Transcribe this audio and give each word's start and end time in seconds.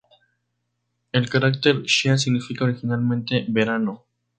El 1.11 1.29
carácter 1.29 1.83
"xia" 1.85 2.17
significa 2.17 2.63
originalmente 2.63 3.45
"verano". 3.47 4.07